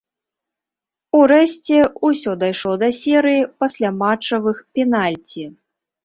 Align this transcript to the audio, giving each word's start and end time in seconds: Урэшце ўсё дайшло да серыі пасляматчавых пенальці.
Урэшце 1.17 1.77
ўсё 2.09 2.31
дайшло 2.43 2.73
да 2.83 2.89
серыі 2.99 3.41
пасляматчавых 3.65 4.57
пенальці. 4.79 5.43